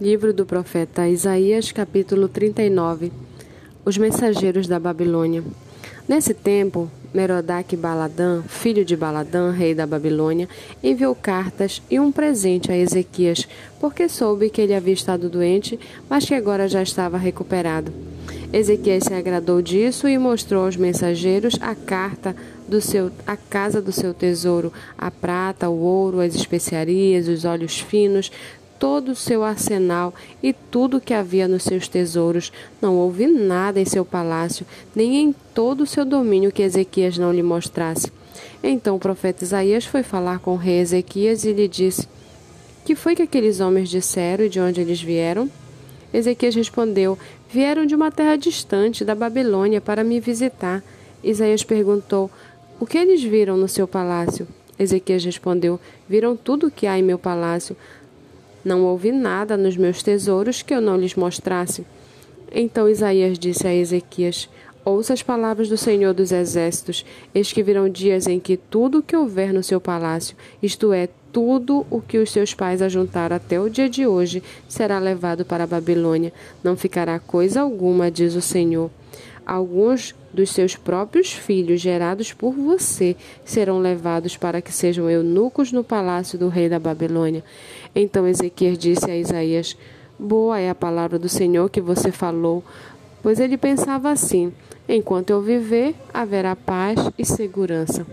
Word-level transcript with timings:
Livro 0.00 0.32
do 0.32 0.46
profeta 0.46 1.08
Isaías, 1.08 1.72
capítulo 1.72 2.28
39 2.28 3.10
Os 3.84 3.98
mensageiros 3.98 4.68
da 4.68 4.78
Babilônia. 4.78 5.42
Nesse 6.06 6.32
tempo, 6.32 6.88
Merodach 7.12 7.76
Baladã, 7.76 8.42
filho 8.46 8.84
de 8.84 8.96
Baladã, 8.96 9.50
rei 9.50 9.74
da 9.74 9.88
Babilônia, 9.88 10.48
enviou 10.84 11.16
cartas 11.16 11.82
e 11.90 11.98
um 11.98 12.12
presente 12.12 12.70
a 12.70 12.76
Ezequias, 12.76 13.48
porque 13.80 14.08
soube 14.08 14.50
que 14.50 14.60
ele 14.60 14.72
havia 14.72 14.94
estado 14.94 15.28
doente, 15.28 15.76
mas 16.08 16.24
que 16.24 16.34
agora 16.34 16.68
já 16.68 16.80
estava 16.80 17.18
recuperado. 17.18 17.92
Ezequias 18.52 19.02
se 19.02 19.12
agradou 19.12 19.60
disso 19.60 20.06
e 20.06 20.16
mostrou 20.16 20.64
aos 20.64 20.76
mensageiros 20.76 21.56
a 21.60 21.74
carta 21.74 22.36
do 22.68 22.80
seu, 22.80 23.10
a 23.26 23.36
casa 23.36 23.82
do 23.82 23.90
seu 23.90 24.14
tesouro, 24.14 24.72
a 24.96 25.10
prata, 25.10 25.68
o 25.68 25.80
ouro, 25.80 26.20
as 26.20 26.36
especiarias, 26.36 27.26
os 27.26 27.44
óleos 27.44 27.80
finos, 27.80 28.30
todo 28.78 29.10
o 29.10 29.16
seu 29.16 29.42
arsenal 29.42 30.14
e 30.42 30.52
tudo 30.52 31.00
que 31.00 31.12
havia 31.12 31.48
nos 31.48 31.64
seus 31.64 31.88
tesouros. 31.88 32.52
Não 32.80 32.96
houve 32.96 33.26
nada 33.26 33.80
em 33.80 33.84
seu 33.84 34.04
palácio, 34.04 34.66
nem 34.94 35.16
em 35.16 35.34
todo 35.54 35.82
o 35.82 35.86
seu 35.86 36.04
domínio 36.04 36.52
que 36.52 36.62
Ezequias 36.62 37.18
não 37.18 37.32
lhe 37.32 37.42
mostrasse. 37.42 38.12
Então 38.62 38.96
o 38.96 39.00
profeta 39.00 39.44
Isaías 39.44 39.84
foi 39.84 40.02
falar 40.02 40.38
com 40.38 40.52
o 40.52 40.56
rei 40.56 40.80
Ezequias 40.80 41.44
e 41.44 41.52
lhe 41.52 41.68
disse: 41.68 42.08
Que 42.84 42.94
foi 42.94 43.14
que 43.14 43.22
aqueles 43.22 43.60
homens 43.60 43.88
disseram 43.88 44.44
e 44.44 44.48
de 44.48 44.60
onde 44.60 44.80
eles 44.80 45.00
vieram? 45.00 45.50
Ezequias 46.12 46.54
respondeu: 46.54 47.18
Vieram 47.50 47.86
de 47.86 47.94
uma 47.94 48.10
terra 48.10 48.36
distante, 48.36 49.04
da 49.04 49.14
Babilônia, 49.14 49.80
para 49.80 50.04
me 50.04 50.20
visitar. 50.20 50.82
Isaías 51.22 51.64
perguntou: 51.64 52.30
O 52.78 52.86
que 52.86 52.98
eles 52.98 53.22
viram 53.22 53.56
no 53.56 53.68
seu 53.68 53.86
palácio? 53.86 54.46
Ezequias 54.78 55.24
respondeu: 55.24 55.80
Viram 56.08 56.36
tudo 56.36 56.68
o 56.68 56.70
que 56.70 56.86
há 56.86 56.98
em 56.98 57.02
meu 57.02 57.18
palácio 57.18 57.76
não 58.68 58.84
houve 58.84 59.10
nada 59.10 59.56
nos 59.56 59.78
meus 59.78 60.02
tesouros 60.02 60.60
que 60.60 60.74
eu 60.74 60.80
não 60.80 60.98
lhes 60.98 61.14
mostrasse. 61.14 61.86
Então 62.52 62.88
Isaías 62.88 63.38
disse 63.38 63.66
a 63.66 63.74
Ezequias: 63.74 64.48
Ouça 64.84 65.14
as 65.14 65.22
palavras 65.22 65.68
do 65.68 65.76
Senhor 65.76 66.12
dos 66.12 66.32
Exércitos. 66.32 67.04
Eis 67.34 67.50
que 67.50 67.62
virão 67.62 67.88
dias 67.88 68.26
em 68.26 68.38
que 68.38 68.58
tudo 68.58 68.98
o 68.98 69.02
que 69.02 69.16
houver 69.16 69.54
no 69.54 69.62
seu 69.62 69.80
palácio, 69.80 70.36
isto 70.62 70.92
é, 70.92 71.08
tudo 71.32 71.86
o 71.90 72.00
que 72.00 72.18
os 72.18 72.30
seus 72.30 72.52
pais 72.52 72.82
ajuntaram 72.82 73.36
até 73.36 73.58
o 73.58 73.70
dia 73.70 73.88
de 73.88 74.06
hoje, 74.06 74.42
será 74.68 74.98
levado 74.98 75.44
para 75.44 75.64
a 75.64 75.66
Babilônia. 75.66 76.32
Não 76.62 76.76
ficará 76.76 77.18
coisa 77.18 77.62
alguma, 77.62 78.10
diz 78.10 78.34
o 78.34 78.42
Senhor. 78.42 78.90
Alguns 79.48 80.14
dos 80.30 80.50
seus 80.50 80.76
próprios 80.76 81.32
filhos, 81.32 81.80
gerados 81.80 82.34
por 82.34 82.52
você, 82.52 83.16
serão 83.46 83.78
levados 83.78 84.36
para 84.36 84.60
que 84.60 84.70
sejam 84.70 85.08
eunucos 85.08 85.72
no 85.72 85.82
palácio 85.82 86.38
do 86.38 86.48
rei 86.48 86.68
da 86.68 86.78
Babilônia. 86.78 87.42
Então 87.94 88.28
Ezequiel 88.28 88.76
disse 88.76 89.10
a 89.10 89.16
Isaías: 89.16 89.74
Boa 90.18 90.60
é 90.60 90.68
a 90.68 90.74
palavra 90.74 91.18
do 91.18 91.30
Senhor 91.30 91.70
que 91.70 91.80
você 91.80 92.12
falou, 92.12 92.62
pois 93.22 93.40
ele 93.40 93.56
pensava 93.56 94.10
assim: 94.10 94.52
enquanto 94.86 95.30
eu 95.30 95.40
viver, 95.40 95.94
haverá 96.12 96.54
paz 96.54 96.98
e 97.16 97.24
segurança. 97.24 98.06